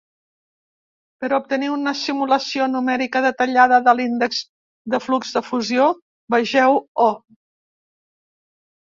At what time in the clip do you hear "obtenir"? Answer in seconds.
1.35-1.67